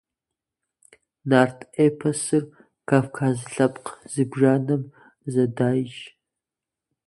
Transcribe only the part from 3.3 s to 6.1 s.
лъэпкъ зыбжанэм зэдайщ.